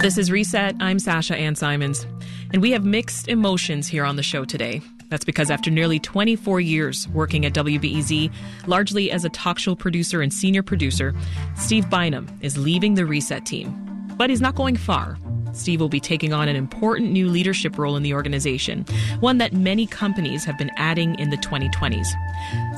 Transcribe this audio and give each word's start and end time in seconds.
This 0.00 0.16
is 0.16 0.30
Reset. 0.30 0.76
I'm 0.78 1.00
Sasha 1.00 1.34
Ann 1.34 1.56
Simons, 1.56 2.06
and 2.52 2.62
we 2.62 2.70
have 2.70 2.84
mixed 2.84 3.26
emotions 3.26 3.88
here 3.88 4.04
on 4.04 4.14
the 4.14 4.22
show 4.22 4.44
today. 4.44 4.80
That's 5.08 5.24
because 5.24 5.50
after 5.50 5.72
nearly 5.72 5.98
24 5.98 6.60
years 6.60 7.08
working 7.08 7.44
at 7.44 7.52
WBEZ, 7.52 8.32
largely 8.68 9.10
as 9.10 9.24
a 9.24 9.28
talk 9.30 9.58
show 9.58 9.74
producer 9.74 10.22
and 10.22 10.32
senior 10.32 10.62
producer, 10.62 11.14
Steve 11.56 11.90
Bynum 11.90 12.28
is 12.42 12.56
leaving 12.56 12.94
the 12.94 13.04
Reset 13.04 13.44
team. 13.44 13.74
But 14.16 14.30
he's 14.30 14.40
not 14.40 14.54
going 14.54 14.76
far. 14.76 15.18
Steve 15.58 15.80
will 15.80 15.88
be 15.88 16.00
taking 16.00 16.32
on 16.32 16.48
an 16.48 16.56
important 16.56 17.10
new 17.10 17.28
leadership 17.28 17.78
role 17.78 17.96
in 17.96 18.02
the 18.02 18.14
organization, 18.14 18.84
one 19.20 19.38
that 19.38 19.52
many 19.52 19.86
companies 19.86 20.44
have 20.44 20.56
been 20.56 20.70
adding 20.76 21.18
in 21.18 21.30
the 21.30 21.36
2020s. 21.36 22.06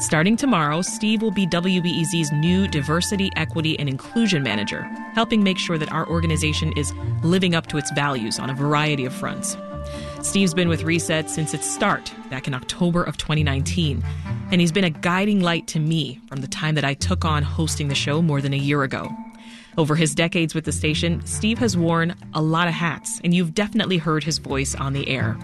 Starting 0.00 0.36
tomorrow, 0.36 0.82
Steve 0.82 1.22
will 1.22 1.30
be 1.30 1.46
WBEZ's 1.46 2.32
new 2.32 2.66
diversity, 2.66 3.30
equity, 3.36 3.78
and 3.78 3.88
inclusion 3.88 4.42
manager, 4.42 4.82
helping 5.14 5.42
make 5.42 5.58
sure 5.58 5.78
that 5.78 5.92
our 5.92 6.08
organization 6.08 6.72
is 6.76 6.92
living 7.22 7.54
up 7.54 7.66
to 7.66 7.76
its 7.76 7.90
values 7.92 8.38
on 8.38 8.50
a 8.50 8.54
variety 8.54 9.04
of 9.04 9.12
fronts. 9.12 9.56
Steve's 10.22 10.54
been 10.54 10.68
with 10.68 10.82
Reset 10.82 11.30
since 11.30 11.54
its 11.54 11.70
start 11.70 12.12
back 12.28 12.46
in 12.46 12.54
October 12.54 13.02
of 13.02 13.16
2019, 13.16 14.02
and 14.52 14.60
he's 14.60 14.72
been 14.72 14.84
a 14.84 14.90
guiding 14.90 15.40
light 15.40 15.66
to 15.68 15.78
me 15.78 16.20
from 16.26 16.40
the 16.40 16.48
time 16.48 16.74
that 16.74 16.84
I 16.84 16.94
took 16.94 17.24
on 17.24 17.42
hosting 17.42 17.88
the 17.88 17.94
show 17.94 18.20
more 18.20 18.40
than 18.40 18.52
a 18.52 18.58
year 18.58 18.82
ago. 18.82 19.08
Over 19.78 19.94
his 19.94 20.14
decades 20.14 20.54
with 20.54 20.64
the 20.64 20.72
station, 20.72 21.24
Steve 21.24 21.58
has 21.58 21.76
worn 21.76 22.14
a 22.34 22.42
lot 22.42 22.68
of 22.68 22.74
hats, 22.74 23.20
and 23.22 23.32
you've 23.32 23.54
definitely 23.54 23.98
heard 23.98 24.24
his 24.24 24.38
voice 24.38 24.74
on 24.74 24.92
the 24.92 25.08
air. 25.08 25.36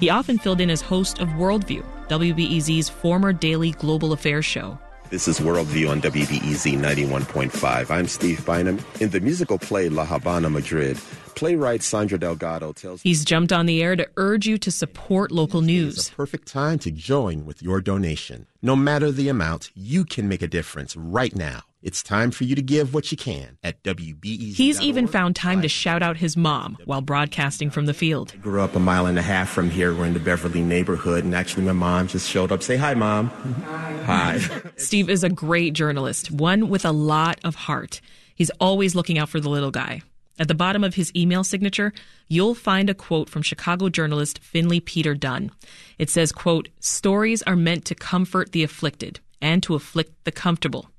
He 0.00 0.10
often 0.10 0.38
filled 0.38 0.60
in 0.60 0.70
as 0.70 0.80
host 0.80 1.20
of 1.20 1.28
Worldview, 1.30 1.84
WBEZ's 2.08 2.88
former 2.88 3.32
daily 3.32 3.72
global 3.72 4.12
affairs 4.12 4.44
show. 4.44 4.78
This 5.08 5.28
is 5.28 5.38
Worldview 5.38 5.88
on 5.90 6.02
WBEZ 6.02 6.78
91.5. 6.80 7.90
I'm 7.90 8.08
Steve 8.08 8.44
Bynum. 8.44 8.84
In 9.00 9.10
the 9.10 9.20
musical 9.20 9.56
play 9.56 9.88
La 9.88 10.04
Habana, 10.04 10.50
Madrid, 10.50 10.98
playwright 11.36 11.82
Sandra 11.82 12.18
Delgado 12.18 12.72
tells 12.72 13.02
He's 13.02 13.24
jumped 13.24 13.52
on 13.52 13.66
the 13.66 13.82
air 13.82 13.94
to 13.94 14.08
urge 14.16 14.46
you 14.48 14.58
to 14.58 14.70
support 14.72 15.30
local 15.30 15.60
news. 15.60 15.96
It's 15.96 16.08
a 16.08 16.12
perfect 16.12 16.48
time 16.48 16.80
to 16.80 16.90
join 16.90 17.46
with 17.46 17.62
your 17.62 17.80
donation. 17.80 18.46
No 18.62 18.74
matter 18.74 19.12
the 19.12 19.28
amount, 19.28 19.70
you 19.76 20.04
can 20.04 20.26
make 20.28 20.42
a 20.42 20.48
difference 20.48 20.96
right 20.96 21.36
now. 21.36 21.62
It's 21.86 22.02
time 22.02 22.32
for 22.32 22.42
you 22.42 22.56
to 22.56 22.62
give 22.62 22.94
what 22.94 23.12
you 23.12 23.16
can 23.16 23.58
at 23.62 23.80
WBEZ. 23.84 24.56
He's 24.56 24.80
even 24.80 25.06
found 25.06 25.36
time 25.36 25.62
to 25.62 25.68
shout 25.68 26.02
out 26.02 26.16
his 26.16 26.36
mom 26.36 26.76
while 26.84 27.00
broadcasting 27.00 27.70
from 27.70 27.86
the 27.86 27.94
field. 27.94 28.32
I 28.34 28.38
grew 28.38 28.60
up 28.60 28.74
a 28.74 28.80
mile 28.80 29.06
and 29.06 29.16
a 29.16 29.22
half 29.22 29.48
from 29.48 29.70
here. 29.70 29.94
We're 29.94 30.06
in 30.06 30.12
the 30.12 30.18
Beverly 30.18 30.62
neighborhood, 30.62 31.22
and 31.22 31.32
actually, 31.32 31.62
my 31.62 31.70
mom 31.70 32.08
just 32.08 32.28
showed 32.28 32.50
up. 32.50 32.64
Say 32.64 32.76
hi, 32.76 32.94
mom. 32.94 33.28
Hi. 33.28 34.02
hi. 34.04 34.62
Steve 34.76 35.08
is 35.08 35.22
a 35.22 35.28
great 35.28 35.74
journalist, 35.74 36.32
one 36.32 36.68
with 36.68 36.84
a 36.84 36.90
lot 36.90 37.38
of 37.44 37.54
heart. 37.54 38.00
He's 38.34 38.50
always 38.58 38.96
looking 38.96 39.16
out 39.16 39.28
for 39.28 39.38
the 39.38 39.48
little 39.48 39.70
guy. 39.70 40.02
At 40.40 40.48
the 40.48 40.56
bottom 40.56 40.82
of 40.82 40.96
his 40.96 41.12
email 41.14 41.44
signature, 41.44 41.92
you'll 42.26 42.56
find 42.56 42.90
a 42.90 42.94
quote 42.94 43.30
from 43.30 43.42
Chicago 43.42 43.90
journalist 43.90 44.40
Finley 44.40 44.80
Peter 44.80 45.14
Dunne. 45.14 45.52
It 46.00 46.10
says, 46.10 46.32
quote, 46.32 46.68
stories 46.80 47.42
are 47.42 47.54
meant 47.54 47.84
to 47.84 47.94
comfort 47.94 48.50
the 48.50 48.64
afflicted 48.64 49.20
and 49.40 49.62
to 49.62 49.76
afflict 49.76 50.24
the 50.24 50.32
comfortable. 50.32 50.90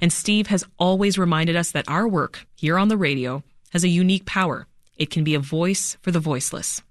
And 0.00 0.12
Steve 0.12 0.48
has 0.48 0.64
always 0.78 1.18
reminded 1.18 1.56
us 1.56 1.70
that 1.72 1.88
our 1.88 2.06
work 2.06 2.46
here 2.54 2.78
on 2.78 2.88
the 2.88 2.96
radio 2.96 3.42
has 3.72 3.84
a 3.84 3.88
unique 3.88 4.26
power. 4.26 4.66
It 4.96 5.10
can 5.10 5.24
be 5.24 5.34
a 5.34 5.40
voice 5.40 5.96
for 6.02 6.10
the 6.10 6.20
voiceless. 6.20 6.82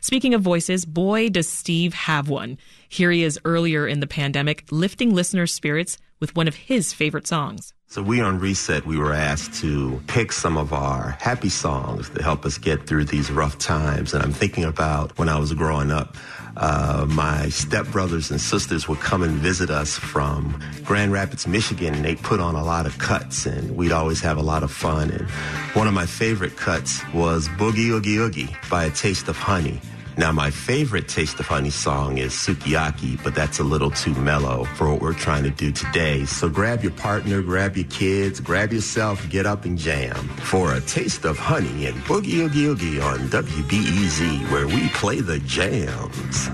Speaking 0.00 0.34
of 0.34 0.42
voices, 0.42 0.84
boy, 0.84 1.28
does 1.28 1.48
Steve 1.48 1.94
have 1.94 2.28
one. 2.28 2.58
Here 2.88 3.10
he 3.10 3.22
is 3.22 3.40
earlier 3.44 3.86
in 3.86 4.00
the 4.00 4.06
pandemic, 4.06 4.64
lifting 4.70 5.14
listeners' 5.14 5.54
spirits 5.54 5.98
with 6.20 6.36
one 6.36 6.48
of 6.48 6.54
his 6.54 6.92
favorite 6.92 7.26
songs. 7.26 7.72
So 7.92 8.02
we 8.02 8.22
on 8.22 8.38
Reset, 8.38 8.86
we 8.86 8.96
were 8.96 9.12
asked 9.12 9.52
to 9.60 10.00
pick 10.06 10.32
some 10.32 10.56
of 10.56 10.72
our 10.72 11.10
happy 11.20 11.50
songs 11.50 12.08
to 12.08 12.22
help 12.22 12.46
us 12.46 12.56
get 12.56 12.86
through 12.86 13.04
these 13.04 13.30
rough 13.30 13.58
times. 13.58 14.14
And 14.14 14.22
I'm 14.22 14.32
thinking 14.32 14.64
about 14.64 15.18
when 15.18 15.28
I 15.28 15.38
was 15.38 15.52
growing 15.52 15.90
up, 15.90 16.16
uh, 16.56 17.04
my 17.10 17.48
stepbrothers 17.48 18.30
and 18.30 18.40
sisters 18.40 18.88
would 18.88 19.00
come 19.00 19.22
and 19.22 19.32
visit 19.32 19.68
us 19.68 19.98
from 19.98 20.58
Grand 20.84 21.12
Rapids, 21.12 21.46
Michigan, 21.46 21.92
and 21.92 22.02
they 22.02 22.14
put 22.14 22.40
on 22.40 22.54
a 22.54 22.64
lot 22.64 22.86
of 22.86 22.96
cuts, 22.96 23.44
and 23.44 23.76
we'd 23.76 23.92
always 23.92 24.22
have 24.22 24.38
a 24.38 24.42
lot 24.42 24.62
of 24.62 24.72
fun. 24.72 25.10
And 25.10 25.28
one 25.74 25.86
of 25.86 25.92
my 25.92 26.06
favorite 26.06 26.56
cuts 26.56 27.02
was 27.12 27.46
Boogie 27.46 27.90
Oogie 27.90 28.16
Oogie 28.16 28.56
by 28.70 28.84
A 28.84 28.90
Taste 28.90 29.28
of 29.28 29.36
Honey. 29.36 29.82
Now, 30.18 30.30
my 30.30 30.50
favorite 30.50 31.08
Taste 31.08 31.40
of 31.40 31.46
Honey 31.46 31.70
song 31.70 32.18
is 32.18 32.32
Sukiyaki, 32.32 33.22
but 33.24 33.34
that's 33.34 33.60
a 33.60 33.64
little 33.64 33.90
too 33.90 34.14
mellow 34.16 34.64
for 34.76 34.90
what 34.90 35.00
we're 35.00 35.14
trying 35.14 35.42
to 35.44 35.50
do 35.50 35.72
today. 35.72 36.26
So 36.26 36.50
grab 36.50 36.82
your 36.82 36.92
partner, 36.92 37.40
grab 37.40 37.76
your 37.76 37.86
kids, 37.86 38.38
grab 38.38 38.72
yourself, 38.72 39.26
get 39.30 39.46
up 39.46 39.64
and 39.64 39.78
jam 39.78 40.14
for 40.44 40.74
a 40.74 40.80
Taste 40.82 41.24
of 41.24 41.38
Honey 41.38 41.86
and 41.86 41.96
Boogie 42.04 42.40
Oogie 42.40 42.66
Oogie 42.66 43.00
on 43.00 43.20
WBEZ, 43.30 44.50
where 44.50 44.66
we 44.66 44.88
play 44.90 45.20
the 45.20 45.38
jams. 45.40 46.48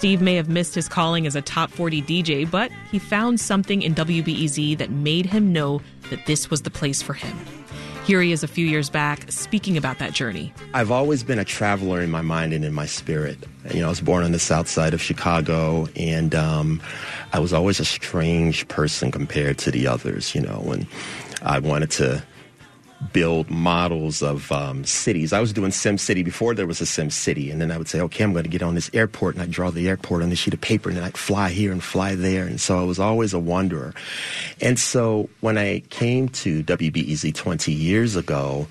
Steve 0.00 0.22
may 0.22 0.34
have 0.34 0.48
missed 0.48 0.74
his 0.74 0.88
calling 0.88 1.26
as 1.26 1.36
a 1.36 1.42
top 1.42 1.70
40 1.70 2.00
DJ, 2.00 2.50
but 2.50 2.72
he 2.90 2.98
found 2.98 3.38
something 3.38 3.82
in 3.82 3.94
WBEZ 3.94 4.78
that 4.78 4.90
made 4.90 5.26
him 5.26 5.52
know 5.52 5.82
that 6.08 6.24
this 6.24 6.48
was 6.48 6.62
the 6.62 6.70
place 6.70 7.02
for 7.02 7.12
him. 7.12 7.38
Here 8.06 8.22
he 8.22 8.32
is 8.32 8.42
a 8.42 8.48
few 8.48 8.64
years 8.64 8.88
back 8.88 9.30
speaking 9.30 9.76
about 9.76 9.98
that 9.98 10.14
journey. 10.14 10.54
I've 10.72 10.90
always 10.90 11.22
been 11.22 11.38
a 11.38 11.44
traveler 11.44 12.00
in 12.00 12.10
my 12.10 12.22
mind 12.22 12.54
and 12.54 12.64
in 12.64 12.72
my 12.72 12.86
spirit. 12.86 13.36
You 13.74 13.80
know, 13.80 13.88
I 13.88 13.90
was 13.90 14.00
born 14.00 14.24
on 14.24 14.32
the 14.32 14.38
south 14.38 14.68
side 14.68 14.94
of 14.94 15.02
Chicago, 15.02 15.86
and 15.94 16.34
um, 16.34 16.80
I 17.34 17.38
was 17.38 17.52
always 17.52 17.78
a 17.78 17.84
strange 17.84 18.66
person 18.68 19.10
compared 19.10 19.58
to 19.58 19.70
the 19.70 19.86
others, 19.86 20.34
you 20.34 20.40
know, 20.40 20.62
and 20.72 20.86
I 21.42 21.58
wanted 21.58 21.90
to 21.90 22.24
build 23.12 23.50
models 23.50 24.22
of 24.22 24.50
um, 24.52 24.84
cities. 24.84 25.32
I 25.32 25.40
was 25.40 25.52
doing 25.52 25.70
Sim 25.72 25.98
City 25.98 26.22
before 26.22 26.54
there 26.54 26.66
was 26.66 26.80
a 26.80 26.86
Sim 26.86 27.10
City, 27.10 27.50
and 27.50 27.60
then 27.60 27.70
I 27.70 27.78
would 27.78 27.88
say, 27.88 28.00
okay, 28.00 28.24
I'm 28.24 28.32
going 28.32 28.44
to 28.44 28.50
get 28.50 28.62
on 28.62 28.74
this 28.74 28.90
airport, 28.92 29.34
and 29.34 29.42
I'd 29.42 29.50
draw 29.50 29.70
the 29.70 29.88
airport 29.88 30.22
on 30.22 30.30
a 30.30 30.36
sheet 30.36 30.54
of 30.54 30.60
paper, 30.60 30.88
and 30.88 30.98
then 30.98 31.04
I'd 31.04 31.16
fly 31.16 31.50
here 31.50 31.72
and 31.72 31.82
fly 31.82 32.14
there, 32.14 32.44
and 32.46 32.60
so 32.60 32.78
I 32.78 32.84
was 32.84 32.98
always 32.98 33.32
a 33.32 33.38
wanderer. 33.38 33.94
And 34.60 34.78
so 34.78 35.28
when 35.40 35.58
I 35.58 35.80
came 35.90 36.28
to 36.28 36.62
WBEZ 36.62 37.34
20 37.34 37.72
years 37.72 38.16
ago, 38.16 38.66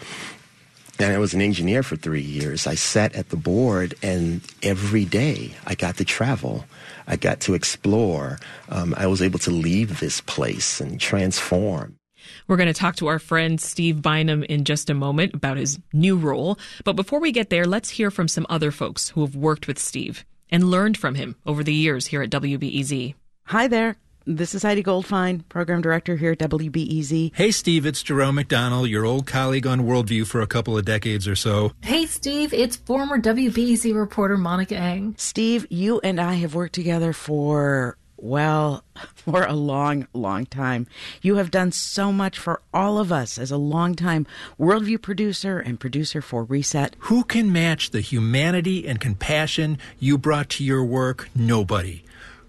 and 0.99 1.13
I 1.13 1.17
was 1.17 1.33
an 1.33 1.41
engineer 1.41 1.81
for 1.81 1.95
three 1.95 2.21
years. 2.21 2.67
I 2.67 2.75
sat 2.75 3.15
at 3.15 3.29
the 3.29 3.37
board, 3.37 3.95
and 4.03 4.41
every 4.61 5.05
day 5.05 5.55
I 5.65 5.73
got 5.73 5.95
to 5.97 6.05
travel. 6.05 6.65
I 7.07 7.15
got 7.15 7.39
to 7.41 7.53
explore. 7.53 8.37
Um, 8.67 8.93
I 8.97 9.07
was 9.07 9.21
able 9.21 9.39
to 9.39 9.51
leave 9.51 10.01
this 10.01 10.19
place 10.19 10.81
and 10.81 10.99
transform. 10.99 11.98
We're 12.47 12.57
going 12.57 12.67
to 12.67 12.73
talk 12.73 12.95
to 12.97 13.07
our 13.07 13.19
friend 13.19 13.59
Steve 13.59 14.01
Bynum 14.01 14.43
in 14.43 14.65
just 14.65 14.89
a 14.89 14.93
moment 14.93 15.33
about 15.33 15.57
his 15.57 15.79
new 15.93 16.17
role. 16.17 16.57
But 16.83 16.95
before 16.95 17.19
we 17.19 17.31
get 17.31 17.49
there, 17.49 17.65
let's 17.65 17.89
hear 17.89 18.11
from 18.11 18.27
some 18.27 18.45
other 18.49 18.71
folks 18.71 19.09
who 19.09 19.21
have 19.21 19.35
worked 19.35 19.67
with 19.67 19.79
Steve 19.79 20.25
and 20.49 20.71
learned 20.71 20.97
from 20.97 21.15
him 21.15 21.35
over 21.45 21.63
the 21.63 21.73
years 21.73 22.07
here 22.07 22.21
at 22.21 22.29
WBEZ. 22.29 23.13
Hi 23.45 23.67
there. 23.67 23.97
This 24.25 24.53
is 24.53 24.61
Heidi 24.61 24.83
Goldfine, 24.83 25.47
Program 25.49 25.81
Director 25.81 26.15
here 26.15 26.33
at 26.33 26.37
WBEZ. 26.39 27.31
Hey, 27.33 27.49
Steve, 27.49 27.85
it's 27.87 28.03
Jerome 28.03 28.35
McDonnell, 28.35 28.87
your 28.87 29.03
old 29.03 29.25
colleague 29.25 29.65
on 29.65 29.81
Worldview 29.81 30.27
for 30.27 30.41
a 30.41 30.45
couple 30.45 30.77
of 30.77 30.85
decades 30.85 31.27
or 31.27 31.35
so. 31.35 31.71
Hey, 31.81 32.05
Steve, 32.05 32.53
it's 32.53 32.75
former 32.75 33.17
WBEZ 33.17 33.95
reporter 33.95 34.37
Monica 34.37 34.75
Eng. 34.75 35.15
Steve, 35.17 35.65
you 35.71 35.99
and 36.03 36.21
I 36.21 36.35
have 36.35 36.53
worked 36.53 36.75
together 36.75 37.11
for 37.11 37.97
well, 38.23 38.83
for 39.15 39.45
a 39.45 39.53
long, 39.53 40.07
long 40.13 40.45
time. 40.45 40.87
You 41.21 41.35
have 41.35 41.51
done 41.51 41.71
so 41.71 42.11
much 42.11 42.37
for 42.37 42.61
all 42.73 42.97
of 42.97 43.11
us 43.11 43.37
as 43.37 43.51
a 43.51 43.57
longtime 43.57 44.27
Worldview 44.59 45.01
producer 45.01 45.59
and 45.59 45.79
producer 45.79 46.21
for 46.21 46.43
Reset. 46.43 46.95
Who 46.99 47.23
can 47.23 47.51
match 47.51 47.91
the 47.91 48.01
humanity 48.01 48.87
and 48.87 48.99
compassion 48.99 49.77
you 49.99 50.17
brought 50.17 50.49
to 50.51 50.63
your 50.63 50.83
work? 50.83 51.29
Nobody. 51.35 52.03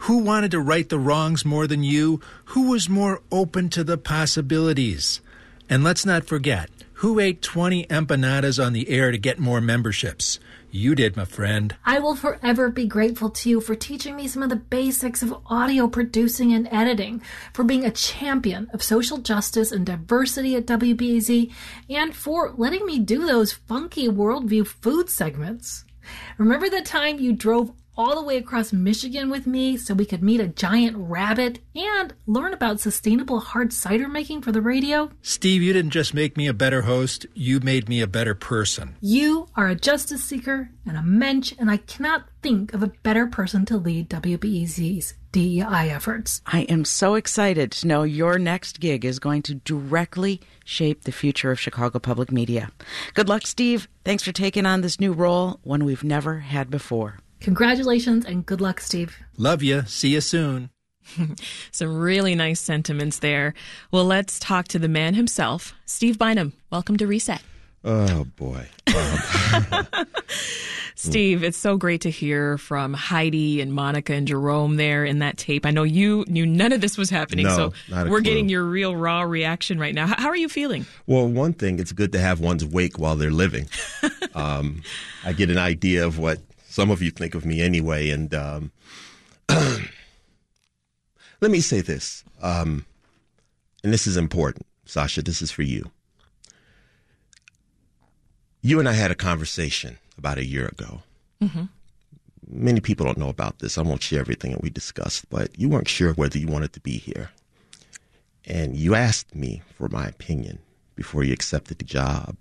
Who 0.04 0.18
wanted 0.18 0.52
to 0.52 0.60
right 0.60 0.88
the 0.88 0.98
wrongs 0.98 1.44
more 1.44 1.66
than 1.66 1.82
you? 1.82 2.20
Who 2.46 2.70
was 2.70 2.88
more 2.88 3.20
open 3.30 3.68
to 3.70 3.84
the 3.84 3.98
possibilities? 3.98 5.20
And 5.68 5.84
let's 5.84 6.06
not 6.06 6.24
forget, 6.24 6.70
who 6.94 7.20
ate 7.20 7.42
20 7.42 7.86
empanadas 7.86 8.64
on 8.64 8.72
the 8.72 8.88
air 8.88 9.12
to 9.12 9.18
get 9.18 9.38
more 9.38 9.60
memberships? 9.60 10.38
You 10.72 10.94
did, 10.94 11.16
my 11.16 11.24
friend. 11.24 11.74
I 11.84 11.98
will 11.98 12.14
forever 12.14 12.70
be 12.70 12.86
grateful 12.86 13.28
to 13.30 13.50
you 13.50 13.60
for 13.60 13.74
teaching 13.74 14.14
me 14.14 14.28
some 14.28 14.44
of 14.44 14.50
the 14.50 14.56
basics 14.56 15.20
of 15.20 15.34
audio 15.46 15.88
producing 15.88 16.52
and 16.52 16.68
editing, 16.70 17.22
for 17.52 17.64
being 17.64 17.84
a 17.84 17.90
champion 17.90 18.70
of 18.72 18.80
social 18.80 19.18
justice 19.18 19.72
and 19.72 19.84
diversity 19.84 20.54
at 20.54 20.66
WBEZ, 20.66 21.52
and 21.88 22.14
for 22.14 22.54
letting 22.56 22.86
me 22.86 23.00
do 23.00 23.26
those 23.26 23.52
funky 23.52 24.06
worldview 24.06 24.64
food 24.64 25.10
segments. 25.10 25.84
Remember 26.38 26.70
the 26.70 26.82
time 26.82 27.18
you 27.18 27.32
drove 27.32 27.72
all 28.00 28.14
the 28.14 28.22
way 28.22 28.38
across 28.38 28.72
Michigan 28.72 29.28
with 29.28 29.46
me 29.46 29.76
so 29.76 29.92
we 29.92 30.06
could 30.06 30.22
meet 30.22 30.40
a 30.40 30.48
giant 30.48 30.96
rabbit 30.96 31.58
and 31.74 32.14
learn 32.26 32.54
about 32.54 32.80
sustainable 32.80 33.40
hard 33.40 33.74
cider 33.74 34.08
making 34.08 34.40
for 34.40 34.52
the 34.52 34.62
radio. 34.62 35.10
Steve, 35.20 35.60
you 35.60 35.74
didn't 35.74 35.90
just 35.90 36.14
make 36.14 36.34
me 36.34 36.46
a 36.46 36.54
better 36.54 36.80
host, 36.80 37.26
you 37.34 37.60
made 37.60 37.90
me 37.90 38.00
a 38.00 38.06
better 38.06 38.34
person. 38.34 38.96
You 39.02 39.48
are 39.54 39.68
a 39.68 39.74
justice 39.74 40.24
seeker 40.24 40.70
and 40.86 40.96
a 40.96 41.02
mensch, 41.02 41.52
and 41.58 41.70
I 41.70 41.76
cannot 41.76 42.24
think 42.42 42.72
of 42.72 42.82
a 42.82 42.90
better 43.02 43.26
person 43.26 43.66
to 43.66 43.76
lead 43.76 44.08
WBEZ's 44.08 45.12
DEI 45.32 45.90
efforts. 45.90 46.40
I 46.46 46.62
am 46.62 46.86
so 46.86 47.16
excited 47.16 47.70
to 47.72 47.86
know 47.86 48.02
your 48.02 48.38
next 48.38 48.80
gig 48.80 49.04
is 49.04 49.18
going 49.18 49.42
to 49.42 49.56
directly 49.56 50.40
shape 50.64 51.04
the 51.04 51.12
future 51.12 51.50
of 51.50 51.60
Chicago 51.60 51.98
public 51.98 52.32
media. 52.32 52.70
Good 53.12 53.28
luck, 53.28 53.46
Steve. 53.46 53.88
Thanks 54.06 54.22
for 54.24 54.32
taking 54.32 54.64
on 54.64 54.80
this 54.80 54.98
new 54.98 55.12
role, 55.12 55.60
one 55.64 55.84
we've 55.84 56.02
never 56.02 56.38
had 56.38 56.70
before. 56.70 57.18
Congratulations 57.40 58.24
and 58.24 58.44
good 58.44 58.60
luck, 58.60 58.80
Steve. 58.80 59.16
Love 59.36 59.62
you. 59.62 59.82
See 59.86 60.08
you 60.10 60.20
soon. 60.20 60.70
Some 61.72 61.96
really 61.98 62.34
nice 62.34 62.60
sentiments 62.60 63.18
there. 63.18 63.54
Well, 63.90 64.04
let's 64.04 64.38
talk 64.38 64.68
to 64.68 64.78
the 64.78 64.88
man 64.88 65.14
himself, 65.14 65.74
Steve 65.86 66.18
Bynum. 66.18 66.52
Welcome 66.70 66.96
to 66.98 67.06
Reset. 67.06 67.42
Oh 67.84 68.24
boy. 68.36 68.68
Um, 69.72 69.86
Steve, 70.96 71.42
it's 71.42 71.56
so 71.56 71.78
great 71.78 72.02
to 72.02 72.10
hear 72.10 72.58
from 72.58 72.92
Heidi 72.92 73.62
and 73.62 73.72
Monica 73.72 74.12
and 74.12 74.28
Jerome 74.28 74.76
there 74.76 75.04
in 75.06 75.20
that 75.20 75.38
tape. 75.38 75.64
I 75.64 75.70
know 75.70 75.82
you 75.82 76.26
knew 76.28 76.44
none 76.44 76.72
of 76.72 76.82
this 76.82 76.98
was 76.98 77.08
happening, 77.08 77.46
No, 77.46 77.56
so 77.56 77.72
not 77.88 78.06
a 78.06 78.10
we're 78.10 78.18
clue. 78.18 78.24
getting 78.24 78.48
your 78.50 78.64
real 78.64 78.94
raw 78.94 79.22
reaction 79.22 79.78
right 79.78 79.94
now. 79.94 80.06
How 80.06 80.28
are 80.28 80.36
you 80.36 80.48
feeling? 80.50 80.84
Well, 81.06 81.26
one 81.26 81.54
thing, 81.54 81.78
it's 81.78 81.92
good 81.92 82.12
to 82.12 82.18
have 82.18 82.38
one's 82.40 82.66
wake 82.66 82.98
while 82.98 83.16
they're 83.16 83.30
living. 83.30 83.66
um, 84.34 84.82
I 85.24 85.32
get 85.32 85.48
an 85.48 85.56
idea 85.58 86.04
of 86.06 86.18
what 86.18 86.38
some 86.70 86.90
of 86.90 87.02
you 87.02 87.10
think 87.10 87.34
of 87.34 87.44
me 87.44 87.60
anyway. 87.60 88.10
And 88.10 88.32
um, 88.32 88.70
let 89.48 89.90
me 91.50 91.60
say 91.60 91.80
this, 91.80 92.24
um, 92.40 92.86
and 93.84 93.92
this 93.92 94.06
is 94.06 94.16
important. 94.16 94.66
Sasha, 94.86 95.22
this 95.22 95.42
is 95.42 95.50
for 95.50 95.62
you. 95.62 95.90
You 98.62 98.78
and 98.78 98.88
I 98.88 98.92
had 98.92 99.10
a 99.10 99.14
conversation 99.14 99.98
about 100.16 100.38
a 100.38 100.44
year 100.44 100.66
ago. 100.66 101.02
Many 102.48 102.80
people 102.80 103.06
don't 103.06 103.18
know 103.18 103.28
about 103.28 103.60
this. 103.60 103.78
I 103.78 103.82
won't 103.82 104.02
share 104.02 104.20
everything 104.20 104.52
that 104.52 104.62
we 104.62 104.70
discussed, 104.70 105.28
but 105.30 105.58
you 105.58 105.68
weren't 105.68 105.88
sure 105.88 106.12
whether 106.12 106.38
you 106.38 106.48
wanted 106.48 106.72
to 106.74 106.80
be 106.80 106.98
here 106.98 107.30
and 108.44 108.76
you 108.76 108.94
asked 108.94 109.34
me 109.34 109.62
for 109.76 109.88
my 109.88 110.06
opinion 110.06 110.58
before 110.96 111.24
you 111.24 111.32
accepted 111.32 111.78
the 111.78 111.84
job. 111.84 112.36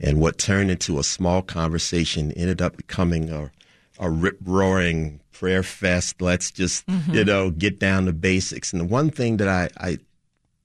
And 0.00 0.20
what 0.20 0.38
turned 0.38 0.70
into 0.70 0.98
a 0.98 1.04
small 1.04 1.42
conversation 1.42 2.32
ended 2.32 2.60
up 2.60 2.76
becoming 2.76 3.30
a, 3.30 3.50
a 3.98 4.10
rip 4.10 4.38
roaring 4.44 5.20
prayer 5.32 5.62
fest. 5.62 6.20
Let's 6.20 6.50
just, 6.50 6.88
you 6.88 6.94
mm-hmm. 6.94 7.22
know, 7.26 7.50
get 7.50 7.78
down 7.78 8.06
to 8.06 8.12
basics. 8.12 8.72
And 8.72 8.80
the 8.80 8.86
one 8.86 9.10
thing 9.10 9.36
that 9.38 9.48
I, 9.48 9.68
I 9.78 9.98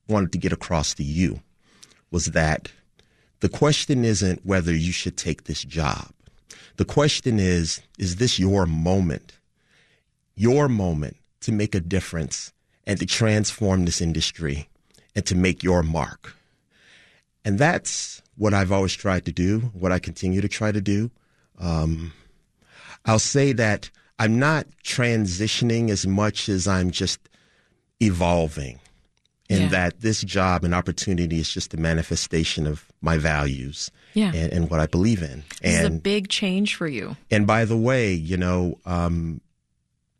wanted 0.08 0.32
to 0.32 0.38
get 0.38 0.52
across 0.52 0.94
to 0.94 1.04
you 1.04 1.40
was 2.10 2.26
that 2.26 2.72
the 3.40 3.48
question 3.48 4.04
isn't 4.04 4.44
whether 4.44 4.74
you 4.74 4.92
should 4.92 5.16
take 5.16 5.44
this 5.44 5.62
job. 5.64 6.10
The 6.76 6.84
question 6.84 7.38
is, 7.38 7.80
is 7.98 8.16
this 8.16 8.38
your 8.38 8.66
moment? 8.66 9.38
Your 10.34 10.68
moment 10.68 11.16
to 11.40 11.52
make 11.52 11.74
a 11.74 11.80
difference 11.80 12.52
and 12.86 12.98
to 12.98 13.06
transform 13.06 13.84
this 13.84 14.00
industry 14.00 14.68
and 15.14 15.24
to 15.26 15.34
make 15.34 15.62
your 15.62 15.82
mark. 15.82 16.36
And 17.44 17.58
that's 17.58 18.22
what 18.40 18.54
I've 18.54 18.72
always 18.72 18.94
tried 18.94 19.26
to 19.26 19.32
do, 19.32 19.58
what 19.74 19.92
I 19.92 19.98
continue 19.98 20.40
to 20.40 20.48
try 20.48 20.72
to 20.72 20.80
do. 20.80 21.10
Um, 21.58 22.12
I'll 23.04 23.18
say 23.18 23.52
that 23.52 23.90
I'm 24.18 24.38
not 24.38 24.66
transitioning 24.82 25.90
as 25.90 26.06
much 26.06 26.48
as 26.48 26.66
I'm 26.66 26.90
just 26.90 27.20
evolving. 28.00 28.80
And 29.50 29.62
Yeah. 29.62 29.68
that 29.68 30.00
this 30.00 30.22
job 30.22 30.64
and 30.64 30.74
opportunity 30.74 31.38
is 31.40 31.52
just 31.52 31.74
a 31.74 31.76
manifestation 31.76 32.66
of 32.68 32.84
my 33.02 33.18
values 33.18 33.90
Yeah. 34.14 34.32
and, 34.32 34.52
and 34.52 34.70
what 34.70 34.78
I 34.80 34.86
believe 34.86 35.22
in. 35.22 35.42
This 35.60 35.74
is 35.74 35.80
a 35.82 35.86
and 35.86 36.02
big 36.02 36.28
change 36.28 36.76
for 36.76 36.86
you. 36.86 37.16
and 37.32 37.46
by 37.46 37.64
the 37.64 37.76
way, 37.76 38.12
you 38.12 38.36
know, 38.36 38.78
um, 38.86 39.40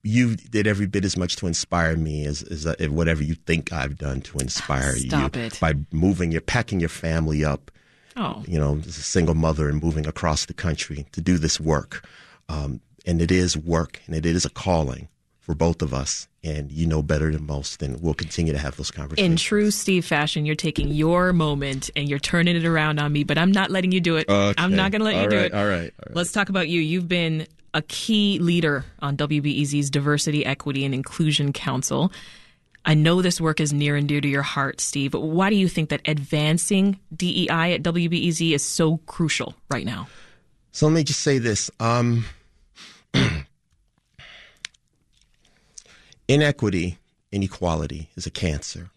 you 0.03 0.35
did 0.35 0.67
every 0.67 0.87
bit 0.87 1.05
as 1.05 1.17
much 1.17 1.37
to 1.37 1.47
inspire 1.47 1.97
me 1.97 2.27
as, 2.27 2.43
as 2.43 2.67
uh, 2.67 2.75
whatever 2.89 3.23
you 3.23 3.35
think 3.35 3.73
I've 3.73 3.97
done 3.99 4.21
to 4.23 4.39
inspire 4.39 4.97
Stop 4.97 5.37
you. 5.37 5.43
it. 5.43 5.59
By 5.61 5.75
moving, 5.93 6.33
you're 6.33 6.41
packing 6.41 6.81
your 6.81 6.89
family 6.89 7.45
up, 7.45 7.71
Oh, 8.17 8.43
you 8.47 8.59
know, 8.59 8.79
as 8.79 8.99
a 8.99 9.03
single 9.03 9.35
mother 9.35 9.69
and 9.69 9.83
moving 9.83 10.07
across 10.07 10.47
the 10.47 10.55
country 10.55 11.07
to 11.13 11.21
do 11.21 11.39
this 11.39 11.61
work. 11.61 12.07
Um, 12.49 12.81
and 13.07 13.23
it 13.23 13.31
is 13.31 13.57
work 13.57 14.01
and 14.07 14.15
it 14.15 14.27
is 14.27 14.45
a 14.45 14.51
calling 14.51 15.09
for 15.39 15.55
both 15.55 15.81
of 15.83 15.95
us. 15.95 16.27
And 16.43 16.73
you 16.73 16.87
know 16.87 17.03
better 17.03 17.31
than 17.31 17.45
most, 17.45 17.83
and 17.83 18.01
we'll 18.01 18.15
continue 18.15 18.55
to 18.55 18.59
have 18.59 18.77
those 18.79 18.91
conversations. 18.91 19.31
in 19.31 19.37
true 19.37 19.71
Steve 19.71 20.07
fashion, 20.07 20.47
you're 20.47 20.55
taking 20.55 20.89
your 20.89 21.35
moment 21.35 21.91
and 21.95 22.09
you're 22.09 22.19
turning 22.19 22.57
it 22.57 22.65
around 22.65 22.99
on 22.99 23.13
me, 23.13 23.25
but 23.25 23.37
I'm 23.37 23.53
not 23.53 23.71
letting 23.71 23.93
you 23.93 24.01
do 24.01 24.17
it. 24.17 24.25
I'm 24.31 24.75
not 24.75 24.91
going 24.91 25.01
to 25.01 25.05
let 25.05 25.17
you 25.17 25.21
All 25.21 25.29
do 25.29 25.37
it. 25.37 25.53
all 25.53 25.67
right, 25.67 25.93
all 25.99 26.07
right. 26.07 26.17
Let's 26.17 26.33
talk 26.33 26.49
about 26.49 26.69
you. 26.71 26.81
You've 26.81 27.09
been 27.09 27.47
a 27.75 27.83
key 27.83 28.39
leader 28.39 28.87
on 29.01 29.19
WBEZ's 29.19 29.91
Diversity, 29.91 30.47
Equity, 30.47 30.83
and 30.87 30.95
Inclusion 30.95 31.53
Council. 31.53 32.11
I 32.85 32.95
know 32.95 33.21
this 33.23 33.41
work 33.41 33.61
is 33.61 33.73
near 33.73 33.97
and 33.97 34.09
dear 34.09 34.21
to 34.21 34.29
your 34.29 34.43
heart, 34.43 34.81
Steve. 34.81 35.15
Why 35.15 35.51
do 35.51 35.57
you 35.57 35.69
think 35.69 35.91
that 35.91 36.01
advancing 36.07 36.99
DEI 37.15 37.75
at 37.75 37.83
WBEZ 37.83 38.53
is 38.53 38.65
so 38.65 38.99
crucial 39.07 39.55
right 39.71 39.85
now? 39.85 40.09
So 40.73 40.87
let 40.87 40.95
me 40.95 41.05
just 41.05 41.21
say 41.21 41.39
this. 41.39 41.71
Um, 41.79 42.25
inequity, 46.29 46.99
inequality 47.33 48.09
is 48.17 48.27
a 48.27 48.31
cancer. 48.31 48.91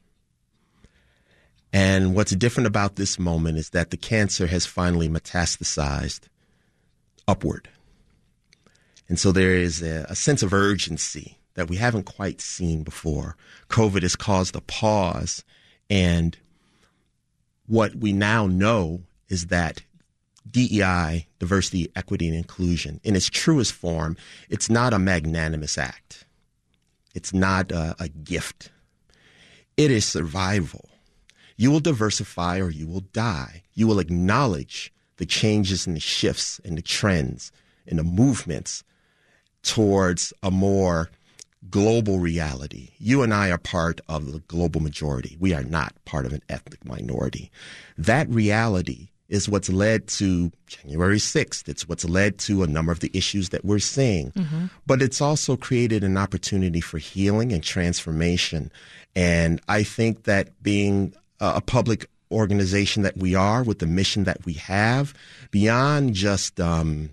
And 1.73 2.15
what's 2.15 2.31
different 2.35 2.67
about 2.67 2.95
this 2.95 3.17
moment 3.17 3.57
is 3.57 3.71
that 3.71 3.89
the 3.89 3.97
cancer 3.97 4.47
has 4.47 4.65
finally 4.65 5.09
metastasized 5.09 6.27
upward. 7.27 7.67
And 9.09 9.19
so 9.19 9.31
there 9.31 9.55
is 9.55 9.81
a, 9.81 10.05
a 10.07 10.15
sense 10.15 10.43
of 10.43 10.53
urgency 10.53 11.37
that 11.55 11.69
we 11.69 11.77
haven't 11.77 12.03
quite 12.03 12.41
seen 12.41 12.83
before. 12.83 13.35
COVID 13.69 14.01
has 14.01 14.15
caused 14.15 14.55
a 14.55 14.61
pause. 14.61 15.43
And 15.89 16.37
what 17.67 17.95
we 17.95 18.13
now 18.13 18.47
know 18.47 19.01
is 19.29 19.47
that 19.47 19.81
DEI, 20.49 21.27
diversity, 21.39 21.91
equity, 21.95 22.27
and 22.27 22.35
inclusion, 22.35 22.99
in 23.03 23.15
its 23.15 23.29
truest 23.29 23.71
form, 23.73 24.17
it's 24.49 24.69
not 24.69 24.93
a 24.93 24.99
magnanimous 24.99 25.77
act. 25.77 26.25
It's 27.15 27.33
not 27.33 27.71
a, 27.71 27.95
a 27.99 28.09
gift. 28.09 28.69
It 29.77 29.91
is 29.91 30.05
survival. 30.05 30.89
You 31.55 31.71
will 31.71 31.79
diversify 31.79 32.59
or 32.59 32.69
you 32.69 32.87
will 32.87 33.05
die. 33.13 33.63
You 33.73 33.87
will 33.87 33.99
acknowledge 33.99 34.91
the 35.17 35.25
changes 35.25 35.85
and 35.85 35.95
the 35.95 36.01
shifts 36.01 36.59
and 36.65 36.77
the 36.77 36.81
trends 36.81 37.51
and 37.87 37.99
the 37.99 38.03
movements 38.03 38.83
towards 39.61 40.33
a 40.41 40.51
more 40.51 41.09
global 41.69 42.19
reality. 42.19 42.89
You 42.97 43.21
and 43.23 43.33
I 43.33 43.49
are 43.49 43.57
part 43.57 44.01
of 44.07 44.31
the 44.31 44.39
global 44.39 44.81
majority. 44.81 45.37
We 45.39 45.53
are 45.53 45.63
not 45.63 45.93
part 46.05 46.25
of 46.25 46.33
an 46.33 46.41
ethnic 46.49 46.85
minority. 46.85 47.51
That 47.97 48.29
reality 48.29 49.09
is 49.29 49.49
what's 49.49 49.69
led 49.69 50.07
to 50.07 50.51
January 50.67 51.17
6th. 51.17 51.67
It's 51.67 51.87
what's 51.87 52.05
led 52.05 52.37
to 52.39 52.61
a 52.63 52.67
number 52.67 52.91
of 52.91 52.99
the 52.99 53.09
issues 53.13 53.49
that 53.49 53.65
we're 53.65 53.79
seeing. 53.79 54.31
But 54.85 55.01
it's 55.01 55.21
also 55.21 55.55
created 55.55 56.03
an 56.03 56.17
opportunity 56.17 56.81
for 56.81 56.97
healing 56.97 57.51
and 57.51 57.63
transformation. 57.63 58.71
And 59.15 59.61
I 59.67 59.83
think 59.83 60.23
that 60.23 60.61
being 60.61 61.13
a 61.39 61.53
a 61.55 61.61
public 61.61 62.07
organization 62.31 63.03
that 63.03 63.17
we 63.17 63.35
are 63.35 63.63
with 63.63 63.79
the 63.79 63.85
mission 63.85 64.23
that 64.23 64.43
we 64.45 64.53
have, 64.53 65.13
beyond 65.51 66.13
just 66.13 66.59
um, 66.59 67.09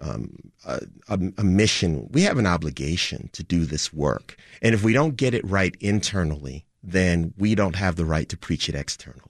um, 0.00 0.34
a, 0.64 0.80
a, 1.08 1.18
a 1.38 1.44
mission, 1.44 2.08
we 2.10 2.22
have 2.22 2.38
an 2.38 2.46
obligation 2.46 3.30
to 3.32 3.42
do 3.42 3.64
this 3.64 3.92
work. 3.92 4.36
And 4.62 4.74
if 4.74 4.82
we 4.82 4.92
don't 4.92 5.16
get 5.16 5.34
it 5.34 5.44
right 5.48 5.74
internally, 5.80 6.64
then 6.82 7.34
we 7.36 7.54
don't 7.54 7.76
have 7.76 7.96
the 7.96 8.04
right 8.04 8.28
to 8.28 8.36
preach 8.36 8.68
it 8.68 8.74
externally. 8.74 9.24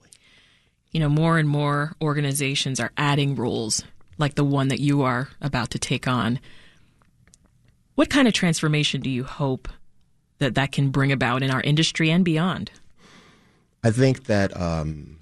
You 0.91 0.99
know, 0.99 1.09
more 1.09 1.37
and 1.37 1.47
more 1.47 1.93
organizations 2.01 2.79
are 2.79 2.91
adding 2.97 3.35
rules 3.35 3.83
like 4.17 4.35
the 4.35 4.43
one 4.43 4.67
that 4.69 4.79
you 4.79 5.01
are 5.01 5.29
about 5.41 5.71
to 5.71 5.79
take 5.79 6.07
on. 6.07 6.39
What 7.95 8.09
kind 8.09 8.27
of 8.27 8.33
transformation 8.33 9.01
do 9.01 9.09
you 9.09 9.23
hope 9.23 9.67
that 10.37 10.55
that 10.55 10.71
can 10.71 10.89
bring 10.89 11.11
about 11.11 11.43
in 11.43 11.51
our 11.51 11.61
industry 11.61 12.09
and 12.09 12.25
beyond? 12.25 12.71
I 13.83 13.91
think 13.91 14.25
that 14.25 14.55
um, 14.59 15.17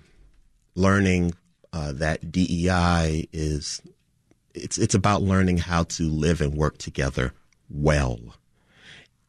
learning 0.76 1.34
uh, 1.72 1.94
that 1.94 2.32
DEI 2.32 3.28
is 3.32 3.82
it's 4.54 4.78
it's 4.78 4.96
about 4.96 5.22
learning 5.22 5.58
how 5.58 5.84
to 5.84 6.10
live 6.10 6.42
and 6.42 6.54
work 6.54 6.78
together 6.78 7.34
well. 7.70 8.20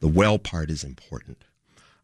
The 0.00 0.08
well 0.08 0.38
part 0.38 0.70
is 0.70 0.84
important. 0.84 1.44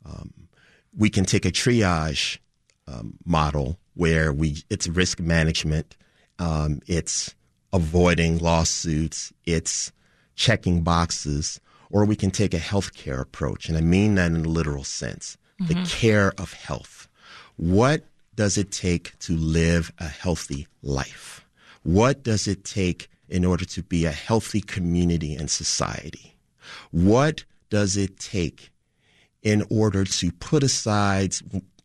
Um, 0.05 0.49
we 0.97 1.11
can 1.11 1.25
take 1.25 1.45
a 1.45 1.51
triage 1.51 2.39
um, 2.87 3.19
model 3.25 3.79
where 3.95 4.33
we 4.33 4.63
it's 4.71 4.89
risk 4.89 5.21
management, 5.21 5.97
um, 6.39 6.81
it's 6.87 7.35
avoiding 7.73 8.39
lawsuits, 8.39 9.33
it's 9.45 9.93
checking 10.35 10.83
boxes, 10.83 11.61
or 11.91 12.05
we 12.05 12.17
can 12.17 12.31
take 12.31 12.55
a 12.55 12.59
healthcare 12.59 13.21
approach. 13.21 13.69
And 13.69 13.77
I 13.77 13.81
mean 13.81 14.15
that 14.17 14.33
in 14.33 14.45
a 14.45 14.49
literal 14.49 14.85
sense 14.85 15.37
mm-hmm. 15.61 15.73
the 15.73 15.89
care 15.89 16.33
of 16.39 16.53
health. 16.53 17.09
What 17.57 18.05
does 18.35 18.59
it 18.59 18.71
take 18.71 19.19
to 19.21 19.37
live 19.37 19.93
a 19.99 20.09
healthy 20.09 20.67
life? 20.83 21.46
What 21.87 22.25
does 22.25 22.49
it 22.49 22.65
take 22.65 23.09
in 23.29 23.45
order 23.45 23.65
to 23.65 23.81
be 23.81 24.07
a 24.07 24.11
healthy 24.11 24.61
community 24.61 25.37
and 25.37 25.49
society? 25.49 26.37
What 26.91 27.45
does 27.71 27.97
it 27.97 28.19
take 28.19 28.71
in 29.45 29.65
order 29.71 30.05
to 30.05 30.33
put 30.33 30.65
aside 30.65 31.37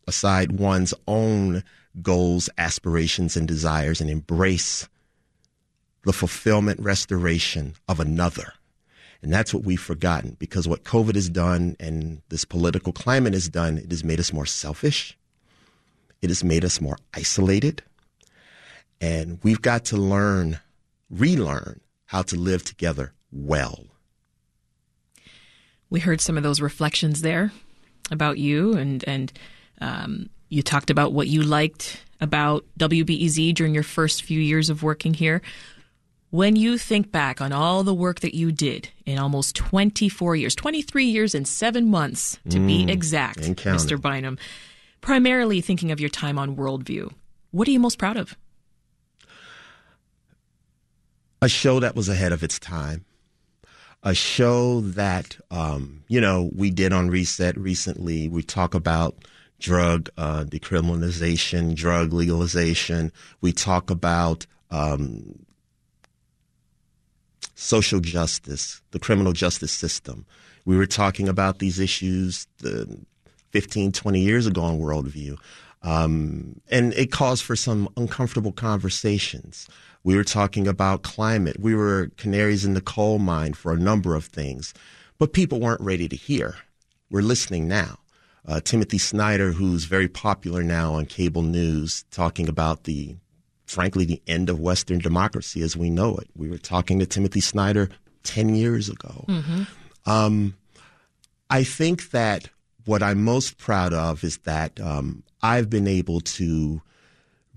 aside 0.08 0.58
one's 0.58 0.92
own 1.06 1.62
goals, 2.02 2.50
aspirations, 2.58 3.36
and 3.36 3.46
desires 3.46 4.00
and 4.00 4.10
embrace 4.10 4.88
the 6.04 6.12
fulfillment 6.12 6.80
restoration 6.80 7.74
of 7.86 8.00
another? 8.00 8.54
And 9.22 9.32
that's 9.32 9.54
what 9.54 9.62
we've 9.62 9.80
forgotten 9.80 10.36
because 10.40 10.66
what 10.66 10.82
COVID 10.82 11.14
has 11.14 11.28
done 11.28 11.76
and 11.78 12.22
this 12.28 12.44
political 12.44 12.92
climate 12.92 13.34
has 13.34 13.48
done, 13.48 13.78
it 13.78 13.92
has 13.92 14.02
made 14.02 14.18
us 14.18 14.32
more 14.32 14.46
selfish. 14.46 15.16
It 16.22 16.30
has 16.30 16.42
made 16.42 16.64
us 16.64 16.80
more 16.80 16.98
isolated. 17.14 17.84
And 19.02 19.40
we've 19.42 19.60
got 19.60 19.84
to 19.86 19.96
learn, 19.96 20.60
relearn 21.10 21.80
how 22.06 22.22
to 22.22 22.36
live 22.36 22.64
together 22.64 23.12
well. 23.32 23.86
We 25.90 25.98
heard 25.98 26.20
some 26.20 26.36
of 26.36 26.44
those 26.44 26.60
reflections 26.60 27.20
there 27.20 27.52
about 28.10 28.38
you, 28.38 28.74
and 28.74 29.04
and 29.06 29.32
um, 29.80 30.30
you 30.48 30.62
talked 30.62 30.88
about 30.88 31.12
what 31.12 31.26
you 31.26 31.42
liked 31.42 32.00
about 32.20 32.64
WBEZ 32.78 33.54
during 33.54 33.74
your 33.74 33.82
first 33.82 34.22
few 34.22 34.40
years 34.40 34.70
of 34.70 34.82
working 34.82 35.14
here. 35.14 35.42
When 36.30 36.56
you 36.56 36.78
think 36.78 37.10
back 37.12 37.42
on 37.42 37.52
all 37.52 37.82
the 37.82 37.92
work 37.92 38.20
that 38.20 38.34
you 38.34 38.52
did 38.52 38.88
in 39.04 39.18
almost 39.18 39.54
24 39.56 40.36
years, 40.36 40.54
23 40.54 41.04
years 41.04 41.34
and 41.34 41.46
seven 41.46 41.90
months 41.90 42.38
to 42.48 42.58
mm, 42.58 42.66
be 42.66 42.90
exact, 42.90 43.40
Mr. 43.40 44.00
Bynum, 44.00 44.38
primarily 45.02 45.60
thinking 45.60 45.90
of 45.90 46.00
your 46.00 46.08
time 46.08 46.38
on 46.38 46.56
Worldview, 46.56 47.12
what 47.50 47.68
are 47.68 47.70
you 47.70 47.80
most 47.80 47.98
proud 47.98 48.16
of? 48.16 48.34
A 51.42 51.48
show 51.48 51.80
that 51.80 51.94
was 51.94 52.08
ahead 52.08 52.32
of 52.32 52.42
its 52.42 52.58
time 52.58 53.04
a 54.02 54.14
show 54.14 54.80
that 54.80 55.36
um, 55.50 56.04
you 56.08 56.20
know 56.20 56.50
we 56.54 56.70
did 56.70 56.92
on 56.92 57.08
Reset 57.08 57.56
recently. 57.56 58.28
We 58.28 58.42
talk 58.42 58.74
about 58.74 59.16
drug 59.60 60.08
uh, 60.16 60.44
decriminalization, 60.44 61.74
drug 61.74 62.12
legalization. 62.12 63.12
We 63.40 63.52
talk 63.52 63.90
about 63.90 64.46
um, 64.70 65.44
social 67.54 68.00
justice, 68.00 68.82
the 68.90 68.98
criminal 68.98 69.32
justice 69.32 69.72
system. 69.72 70.26
We 70.64 70.76
were 70.76 70.86
talking 70.86 71.28
about 71.28 71.58
these 71.58 71.78
issues 71.78 72.46
the 72.58 72.98
15, 73.50 73.92
20 73.92 74.20
years 74.20 74.46
ago 74.46 74.62
on 74.62 74.78
Worldview. 74.78 75.36
Um, 75.82 76.60
and 76.70 76.92
it 76.94 77.10
caused 77.10 77.42
for 77.44 77.56
some 77.56 77.88
uncomfortable 77.96 78.52
conversations. 78.52 79.68
We 80.04 80.16
were 80.16 80.24
talking 80.24 80.66
about 80.66 81.02
climate. 81.02 81.60
We 81.60 81.74
were 81.74 82.10
canaries 82.16 82.64
in 82.64 82.74
the 82.74 82.80
coal 82.80 83.18
mine 83.18 83.54
for 83.54 83.72
a 83.72 83.78
number 83.78 84.14
of 84.14 84.24
things, 84.24 84.74
but 85.18 85.32
people 85.32 85.60
weren't 85.60 85.80
ready 85.80 86.08
to 86.08 86.16
hear. 86.16 86.56
We're 87.10 87.22
listening 87.22 87.68
now. 87.68 87.98
Uh, 88.46 88.60
Timothy 88.60 88.98
Snyder, 88.98 89.52
who's 89.52 89.84
very 89.84 90.08
popular 90.08 90.64
now 90.64 90.94
on 90.94 91.06
cable 91.06 91.42
news, 91.42 92.04
talking 92.10 92.48
about 92.48 92.84
the, 92.84 93.16
frankly, 93.66 94.04
the 94.04 94.20
end 94.26 94.50
of 94.50 94.58
Western 94.58 94.98
democracy 94.98 95.62
as 95.62 95.76
we 95.76 95.90
know 95.90 96.16
it. 96.16 96.28
We 96.34 96.48
were 96.48 96.58
talking 96.58 96.98
to 96.98 97.06
Timothy 97.06 97.40
Snyder 97.40 97.88
10 98.24 98.56
years 98.56 98.88
ago. 98.88 99.24
Mm-hmm. 99.28 99.62
Um, 100.10 100.54
I 101.48 101.62
think 101.62 102.10
that 102.10 102.48
what 102.84 103.02
I'm 103.02 103.22
most 103.22 103.58
proud 103.58 103.92
of 103.92 104.24
is 104.24 104.38
that 104.38 104.80
um, 104.80 105.22
I've 105.42 105.70
been 105.70 105.86
able 105.86 106.20
to 106.20 106.82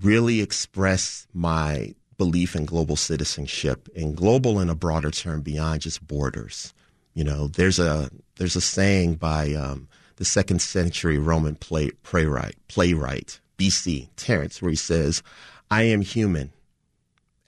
really 0.02 0.42
express 0.42 1.26
my 1.34 1.96
belief 2.18 2.56
in 2.56 2.66
global 2.66 2.96
citizenship 2.96 3.90
and 3.96 4.16
global 4.16 4.60
in 4.60 4.70
a 4.70 4.76
broader 4.76 5.12
term 5.12 5.42
beyond 5.42 5.82
just 5.82 6.06
borders. 6.08 6.74
You 7.14 7.24
know, 7.24 7.48
there's 7.48 7.80
a 7.80 8.10
there's 8.38 8.56
a 8.56 8.62
saying 8.62 9.16
by 9.16 9.54
um, 9.54 9.88
the 10.18 10.26
second 10.26 10.62
century 10.62 11.18
Roman 11.18 11.56
play, 11.56 11.92
playwright 12.04 12.56
playwright 12.68 13.40
BC 13.58 14.10
Terence 14.16 14.62
where 14.62 14.72
he 14.72 14.76
says, 14.76 15.24
"I 15.72 15.84
am 15.84 16.02
human, 16.02 16.52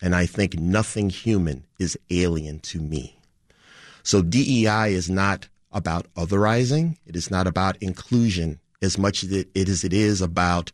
and 0.01 0.15
I 0.15 0.25
think 0.25 0.57
nothing 0.59 1.09
human 1.09 1.65
is 1.79 1.97
alien 2.09 2.59
to 2.59 2.79
me." 2.79 3.19
So 4.03 4.21
DEI 4.21 4.93
is 4.93 5.09
not 5.09 5.49
about 5.71 6.07
otherizing. 6.15 6.95
It 7.05 7.15
is 7.15 7.29
not 7.29 7.45
about 7.45 7.81
inclusion 7.81 8.59
as 8.81 8.97
much 8.97 9.23
as 9.23 9.31
it 9.31 9.49
is 9.53 9.83
it 9.83 9.93
is 9.93 10.21
about 10.21 10.71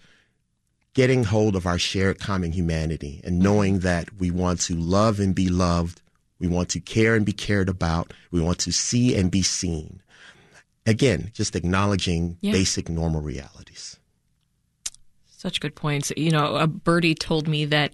getting 0.94 1.24
hold 1.24 1.56
of 1.56 1.66
our 1.66 1.80
shared 1.80 2.20
common 2.20 2.52
humanity 2.52 3.22
and 3.24 3.40
knowing 3.40 3.80
that 3.80 4.14
we 4.20 4.30
want 4.30 4.60
to 4.62 4.76
love 4.76 5.20
and 5.20 5.34
be 5.34 5.50
loved, 5.50 6.02
we 6.40 6.48
want 6.48 6.70
to 6.70 6.80
care 6.80 7.16
and 7.16 7.26
be 7.26 7.32
cared 7.32 7.70
about, 7.70 8.14
we 8.32 8.40
want 8.40 8.60
to 8.60 8.72
see 8.72 9.16
and 9.16 9.32
be 9.32 9.42
seen. 9.42 10.02
Again, 10.86 11.32
just 11.34 11.56
acknowledging 11.56 12.38
yeah. 12.42 12.52
basic 12.52 12.90
normal 12.90 13.22
realities. 13.22 13.98
Such 15.26 15.60
good 15.60 15.76
points. 15.76 16.12
You 16.16 16.32
know, 16.32 16.56
a 16.56 16.68
birdie 16.68 17.16
told 17.16 17.48
me 17.48 17.66
that 17.66 17.94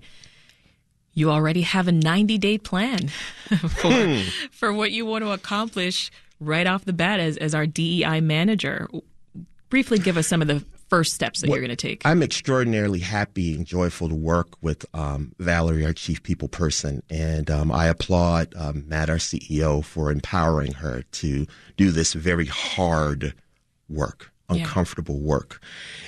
you 1.14 1.32
already 1.32 1.62
have 1.62 1.88
a 1.88 1.92
90 1.92 2.38
day 2.38 2.58
plan 2.58 3.08
for, 3.48 3.92
hmm. 3.92 4.22
for 4.52 4.74
what 4.74 4.92
you 4.92 5.06
want 5.06 5.24
to 5.24 5.32
accomplish 5.32 6.12
right 6.40 6.68
off 6.68 6.86
the 6.86 6.94
bat 6.94 7.20
as, 7.20 7.38
as 7.38 7.54
our 7.54 7.66
DEI 7.66 8.22
manager. 8.22 8.88
Briefly 9.70 10.00
give 10.00 10.18
us 10.18 10.28
some 10.28 10.42
of 10.42 10.48
the 10.48 10.64
first 10.90 11.14
steps 11.14 11.42
that 11.42 11.50
well, 11.50 11.58
you're 11.58 11.66
going 11.66 11.76
to 11.76 11.88
take? 11.88 12.02
I'm 12.06 12.24
extraordinarily 12.24 13.00
happy 13.00 13.56
and 13.56 13.66
joyful 13.66 14.10
to 14.10 14.16
work 14.16 14.50
with 14.62 14.86
um, 14.94 15.34
Valerie, 15.40 15.86
our 15.86 15.94
chief 15.94 16.24
people 16.24 16.48
person, 16.48 17.04
and 17.10 17.50
um, 17.50 17.72
I 17.72 17.88
applaud 17.88 18.54
um, 18.56 18.84
Matt, 18.88 19.10
our 19.10 19.18
CEO, 19.18 19.84
for 19.84 20.12
empowering 20.12 20.74
her 20.74 21.04
to 21.04 21.46
do 21.78 21.92
this 21.92 22.14
very 22.14 22.48
hard 22.48 23.34
work, 23.88 24.32
uncomfortable 24.50 25.16
yeah. 25.16 25.28
work. 25.28 25.62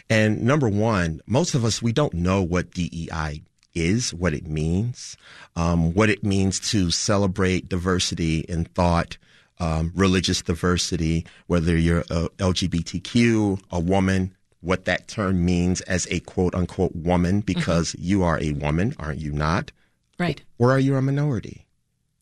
And 0.09 0.41
number 0.41 0.67
one, 0.67 1.21
most 1.27 1.55
of 1.55 1.63
us 1.63 1.81
we 1.81 1.91
don't 1.91 2.13
know 2.13 2.41
what 2.41 2.71
DEI 2.71 3.43
is, 3.73 4.13
what 4.13 4.33
it 4.33 4.47
means, 4.47 5.15
um, 5.55 5.93
what 5.93 6.09
it 6.09 6.23
means 6.23 6.59
to 6.71 6.91
celebrate 6.91 7.69
diversity 7.69 8.39
in 8.41 8.65
thought. 8.65 9.17
Um, 9.59 9.91
religious 9.93 10.41
diversity, 10.41 11.23
whether 11.45 11.77
you're 11.77 11.99
a 12.09 12.29
LGBTQ, 12.39 13.61
a 13.69 13.79
woman, 13.79 14.35
what 14.61 14.85
that 14.85 15.07
term 15.07 15.43
means 15.43 15.81
as 15.81 16.07
a 16.09 16.19
quote 16.21 16.55
unquote 16.55 16.95
woman 16.95 17.41
because 17.41 17.91
mm-hmm. 17.91 18.03
you 18.03 18.23
are 18.23 18.39
a 18.39 18.53
woman, 18.53 18.95
aren't 18.99 19.19
you 19.19 19.31
not? 19.31 19.71
Right. 20.17 20.41
Or 20.57 20.71
are 20.71 20.79
you 20.79 20.95
a 20.95 21.01
minority? 21.01 21.65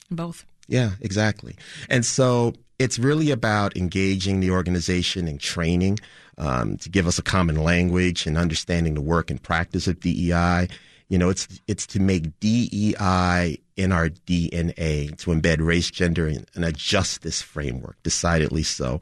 Both. 0.10 0.46
Yeah, 0.68 0.92
exactly. 1.02 1.56
And 1.90 2.06
so 2.06 2.54
it's 2.78 2.98
really 2.98 3.32
about 3.32 3.76
engaging 3.76 4.40
the 4.40 4.52
organization 4.52 5.28
and 5.28 5.40
training 5.40 6.00
um, 6.38 6.78
to 6.78 6.90
give 6.90 7.08
us 7.08 7.20
a 7.20 7.24
common 7.24 7.62
language 7.62 8.26
and 8.26 8.38
understanding 8.38 8.94
the 8.94 9.02
work 9.02 9.30
and 9.30 9.42
practice 9.42 9.88
of 9.88 10.00
DEI. 10.00 10.70
You 11.10 11.18
know, 11.18 11.30
it's 11.30 11.48
it's 11.68 11.86
to 11.88 12.00
make 12.00 12.40
DEI 12.40 13.60
in 13.76 13.92
our 13.92 14.10
DNA 14.10 15.18
to 15.18 15.32
embed 15.32 15.58
race, 15.60 15.92
gender, 15.92 16.28
and 16.28 16.66
a 16.66 16.72
justice 16.72 17.42
framework, 17.42 18.02
decidedly 18.04 18.64
so. 18.64 19.00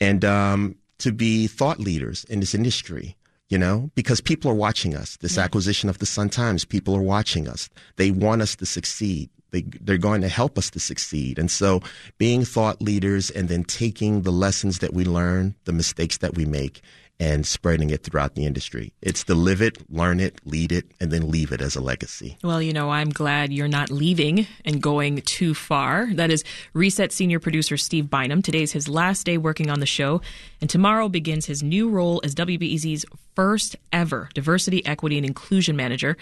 And 0.00 0.24
um, 0.24 0.76
to 1.00 1.12
be 1.12 1.46
thought 1.46 1.78
leaders 1.80 2.24
in 2.24 2.40
this 2.40 2.54
industry 2.54 3.16
you 3.50 3.58
know, 3.58 3.90
because 3.96 4.20
people 4.20 4.50
are 4.50 4.54
watching 4.54 4.94
us. 4.94 5.16
This 5.16 5.36
yeah. 5.36 5.42
acquisition 5.42 5.90
of 5.90 5.98
the 5.98 6.06
Sun 6.06 6.30
Times, 6.30 6.64
people 6.64 6.96
are 6.96 7.02
watching 7.02 7.48
us. 7.48 7.68
They 7.96 8.12
want 8.12 8.42
us 8.42 8.54
to 8.56 8.64
succeed. 8.64 9.28
They, 9.50 9.62
they're 9.62 9.98
going 9.98 10.20
to 10.22 10.28
help 10.28 10.58
us 10.58 10.70
to 10.70 10.80
succeed. 10.80 11.38
And 11.38 11.50
so 11.50 11.80
being 12.18 12.44
thought 12.44 12.80
leaders 12.80 13.30
and 13.30 13.48
then 13.48 13.64
taking 13.64 14.22
the 14.22 14.32
lessons 14.32 14.78
that 14.80 14.94
we 14.94 15.04
learn, 15.04 15.54
the 15.64 15.72
mistakes 15.72 16.18
that 16.18 16.36
we 16.36 16.44
make, 16.44 16.80
and 17.20 17.46
spreading 17.46 17.90
it 17.90 18.02
throughout 18.02 18.34
the 18.34 18.46
industry. 18.46 18.94
It's 19.02 19.24
to 19.24 19.34
live 19.34 19.60
it, 19.60 19.78
learn 19.92 20.20
it, 20.20 20.40
lead 20.46 20.72
it, 20.72 20.86
and 20.98 21.10
then 21.10 21.30
leave 21.30 21.52
it 21.52 21.60
as 21.60 21.76
a 21.76 21.80
legacy. 21.80 22.38
Well, 22.42 22.62
you 22.62 22.72
know, 22.72 22.90
I'm 22.90 23.10
glad 23.10 23.52
you're 23.52 23.68
not 23.68 23.90
leaving 23.90 24.46
and 24.64 24.82
going 24.82 25.20
too 25.22 25.52
far. 25.52 26.08
That 26.14 26.30
is 26.30 26.42
Reset 26.72 27.12
senior 27.12 27.38
producer 27.38 27.76
Steve 27.76 28.08
Bynum. 28.08 28.40
Today's 28.40 28.72
his 28.72 28.88
last 28.88 29.26
day 29.26 29.36
working 29.36 29.70
on 29.70 29.80
the 29.80 29.86
show, 29.86 30.22
and 30.62 30.70
tomorrow 30.70 31.10
begins 31.10 31.44
his 31.44 31.62
new 31.62 31.90
role 31.90 32.22
as 32.24 32.34
WBEZ's 32.34 33.04
first 33.36 33.76
ever 33.92 34.30
diversity, 34.32 34.84
equity, 34.86 35.18
and 35.18 35.26
inclusion 35.26 35.76
manager. 35.76 36.16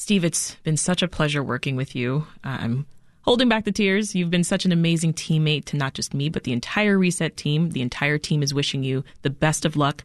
Steve, 0.00 0.24
it's 0.24 0.54
been 0.62 0.76
such 0.76 1.02
a 1.02 1.08
pleasure 1.08 1.42
working 1.42 1.74
with 1.74 1.96
you. 1.96 2.24
Uh, 2.44 2.58
I'm 2.60 2.86
holding 3.22 3.48
back 3.48 3.64
the 3.64 3.72
tears. 3.72 4.14
You've 4.14 4.30
been 4.30 4.44
such 4.44 4.64
an 4.64 4.70
amazing 4.70 5.12
teammate 5.12 5.64
to 5.66 5.76
not 5.76 5.94
just 5.94 6.14
me, 6.14 6.28
but 6.28 6.44
the 6.44 6.52
entire 6.52 6.96
Reset 6.96 7.36
team. 7.36 7.70
The 7.70 7.82
entire 7.82 8.16
team 8.16 8.44
is 8.44 8.54
wishing 8.54 8.84
you 8.84 9.02
the 9.22 9.30
best 9.30 9.64
of 9.64 9.76
luck 9.76 10.04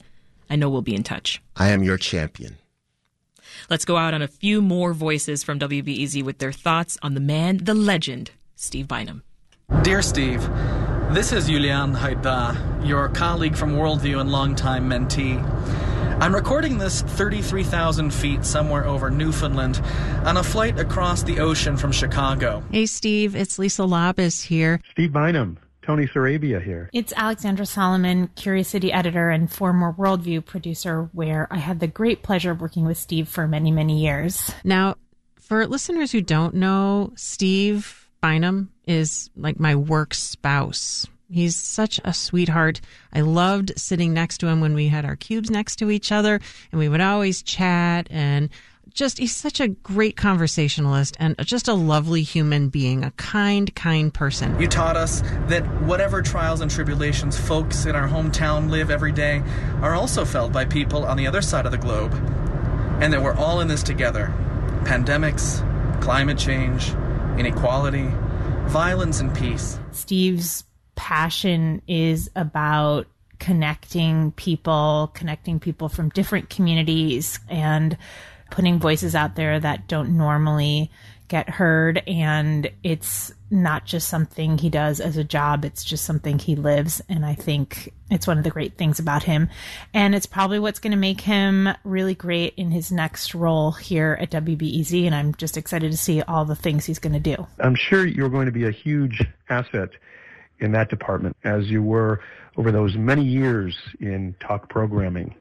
I 0.50 0.55
know 0.55 0.67
we'll 0.67 0.81
be 0.81 0.95
in 0.95 1.03
touch. 1.03 1.43
I 1.55 1.69
am 1.69 1.83
your 1.83 1.97
champion. 1.97 2.57
Let's 3.69 3.85
go 3.85 3.95
out 3.97 4.15
on 4.15 4.23
a 4.23 4.27
few 4.27 4.63
more 4.63 4.93
voices 4.93 5.43
from 5.43 5.59
WBEZ 5.59 6.23
with 6.23 6.39
their 6.39 6.51
thoughts 6.51 6.97
on 7.03 7.13
the 7.13 7.19
man, 7.19 7.57
the 7.57 7.75
legend, 7.75 8.31
Steve 8.55 8.88
Bynum. 8.88 9.21
Dear 9.83 10.01
Steve, 10.01 10.41
this 11.12 11.31
is 11.31 11.45
Julian 11.45 11.93
Hayda, 11.93 12.85
your 12.85 13.09
colleague 13.09 13.55
from 13.55 13.73
Worldview 13.73 14.19
and 14.19 14.31
longtime 14.31 14.89
mentee. 14.89 15.39
I'm 16.20 16.34
recording 16.34 16.77
this 16.77 17.01
33,000 17.01 18.13
feet 18.13 18.46
somewhere 18.46 18.86
over 18.86 19.10
Newfoundland 19.10 19.82
on 20.25 20.38
a 20.38 20.43
flight 20.43 20.79
across 20.79 21.24
the 21.24 21.39
ocean 21.39 21.75
from 21.75 21.91
Chicago. 21.91 22.63
Hey, 22.72 22.86
Steve, 22.86 23.36
it's 23.36 23.60
Lisa 23.60 23.82
Labuz 23.82 24.43
here. 24.43 24.79
Steve 24.91 25.12
Bynum, 25.12 25.58
Tony 25.82 26.08
Sarabia 26.08 26.63
here. 26.63 26.89
It's 26.93 27.12
Alexandra 27.17 27.65
Solomon, 27.65 28.27
Curious 28.36 28.70
City 28.70 28.93
editor 28.93 29.29
and 29.29 29.51
former 29.51 29.91
Worldview 29.91 30.46
producer, 30.46 31.10
where 31.12 31.48
I 31.51 31.58
had 31.58 31.79
the 31.79 31.88
great 31.88 32.24
pleasure 32.24 32.51
of 32.51 32.62
working 32.62 32.86
with 32.86 32.98
Steve 32.98 33.27
for 33.27 33.48
many, 33.48 33.72
many 33.72 34.00
years. 34.00 34.53
Now, 34.63 34.96
for 35.41 35.67
listeners 35.67 36.12
who 36.12 36.22
don't 36.22 36.55
know, 36.55 37.12
Steve 37.15 38.08
Bynum 38.22 38.72
is 38.88 39.29
like 39.36 39.60
my 39.60 39.75
work 39.75 40.13
spouse. 40.13 41.05
He's 41.33 41.55
such 41.57 41.99
a 42.05 42.13
sweetheart. 42.13 42.79
I 43.11 43.21
loved 43.21 43.73
sitting 43.75 44.13
next 44.13 44.37
to 44.39 44.47
him 44.47 44.61
when 44.61 44.75
we 44.75 44.87
had 44.87 45.03
our 45.03 45.15
cubes 45.15 45.49
next 45.49 45.77
to 45.77 45.89
each 45.89 46.11
other, 46.11 46.39
and 46.71 46.79
we 46.79 46.87
would 46.87 47.01
always 47.01 47.41
chat. 47.41 48.07
And 48.11 48.49
just, 48.93 49.17
he's 49.17 49.35
such 49.35 49.59
a 49.59 49.69
great 49.69 50.15
conversationalist 50.15 51.17
and 51.19 51.35
just 51.39 51.67
a 51.67 51.73
lovely 51.73 52.21
human 52.21 52.69
being, 52.69 53.03
a 53.03 53.09
kind, 53.11 53.73
kind 53.73 54.13
person. 54.13 54.59
You 54.59 54.67
taught 54.67 54.95
us 54.95 55.21
that 55.47 55.63
whatever 55.81 56.21
trials 56.21 56.61
and 56.61 56.69
tribulations 56.69 57.39
folks 57.39 57.85
in 57.85 57.95
our 57.95 58.07
hometown 58.07 58.69
live 58.69 58.91
every 58.91 59.11
day 59.11 59.41
are 59.81 59.95
also 59.95 60.25
felt 60.25 60.51
by 60.51 60.65
people 60.65 61.03
on 61.05 61.17
the 61.17 61.25
other 61.25 61.41
side 61.41 61.65
of 61.65 61.71
the 61.71 61.79
globe, 61.79 62.13
and 63.01 63.11
that 63.11 63.23
we're 63.23 63.35
all 63.35 63.61
in 63.61 63.67
this 63.67 63.81
together 63.81 64.31
pandemics, 64.83 65.61
climate 66.01 66.37
change, 66.37 66.93
inequality, 67.39 68.11
violence, 68.67 69.19
and 69.19 69.33
peace. 69.33 69.79
Steve's 69.91 70.65
passion 70.95 71.81
is 71.88 72.29
about 72.35 73.07
connecting 73.39 74.31
people, 74.31 75.12
connecting 75.13 75.59
people 75.59 75.89
from 75.89 76.09
different 76.09 76.50
communities, 76.50 77.39
and 77.50 77.97
putting 78.51 78.79
voices 78.79 79.15
out 79.15 79.35
there 79.35 79.59
that 79.59 79.88
don't 79.88 80.15
normally 80.15 80.91
get 81.27 81.50
heard. 81.50 82.03
And 82.05 82.69
it's 82.83 83.33
not 83.50 83.85
just 83.85 84.07
something 84.07 84.57
he 84.57 84.69
does 84.69 85.00
as 85.00 85.17
a 85.17 85.23
job, 85.23 85.65
it's 85.65 85.83
just 85.83 86.05
something 86.05 86.38
he 86.38 86.55
lives. 86.55 87.01
And 87.09 87.25
I 87.25 87.33
think 87.33 87.91
it's 88.12 88.27
one 88.27 88.38
of 88.38 88.43
the 88.43 88.50
great 88.50 88.77
things 88.77 89.00
about 89.00 89.23
him. 89.23 89.50
And 89.93 90.13
it's 90.13 90.25
probably 90.25 90.59
what's 90.59 90.79
going 90.79 90.91
to 90.91 90.97
make 90.97 91.21
him 91.21 91.69
really 91.83 92.15
great 92.15 92.53
in 92.55 92.71
his 92.71 92.91
next 92.91 93.33
role 93.33 93.71
here 93.71 94.17
at 94.21 94.31
WBEZ. 94.31 95.05
And 95.05 95.15
I'm 95.15 95.33
just 95.35 95.57
excited 95.57 95.91
to 95.91 95.97
see 95.97 96.21
all 96.21 96.45
the 96.45 96.55
things 96.55 96.85
he's 96.85 97.00
going 97.00 97.13
to 97.13 97.19
do. 97.19 97.47
I'm 97.59 97.75
sure 97.75 98.05
you're 98.05 98.29
going 98.29 98.45
to 98.45 98.51
be 98.51 98.65
a 98.65 98.71
huge 98.71 99.25
asset 99.50 99.89
in 100.63 100.72
that 100.72 100.89
department 100.89 101.36
as 101.43 101.67
you 101.67 101.84
were 101.84 102.22
over 102.58 102.72
those 102.72 102.96
many 102.96 103.24
years 103.24 103.77
in 104.00 104.36
talk 104.39 104.70
programming. 104.70 105.36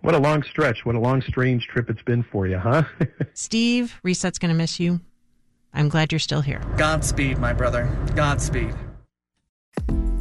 What 0.00 0.14
a 0.14 0.18
long 0.18 0.42
stretch. 0.44 0.84
What 0.84 0.94
a 0.94 1.00
long, 1.00 1.20
strange 1.22 1.66
trip 1.66 1.90
it's 1.90 2.02
been 2.02 2.22
for 2.22 2.46
you, 2.46 2.58
huh? 2.58 2.84
Steve, 3.34 3.98
Reset's 4.02 4.38
going 4.38 4.50
to 4.50 4.56
miss 4.56 4.78
you. 4.78 5.00
I'm 5.74 5.88
glad 5.88 6.12
you're 6.12 6.18
still 6.20 6.40
here. 6.40 6.60
Godspeed, 6.76 7.38
my 7.38 7.52
brother. 7.52 7.88
Godspeed. 8.14 8.74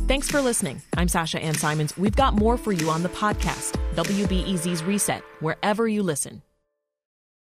Thanks 0.08 0.30
for 0.32 0.42
listening. 0.42 0.82
I'm 0.96 1.08
Sasha 1.08 1.40
Ann 1.40 1.56
Simons. 1.56 1.96
We've 1.98 2.16
got 2.16 2.34
more 2.34 2.58
for 2.58 2.72
you 2.72 2.90
on 2.90 3.04
the 3.04 3.10
podcast, 3.10 3.74
WBEZ's 3.96 4.84
Reset, 4.84 5.22
wherever 5.42 5.88
you 5.88 6.02
listen. 6.02 6.42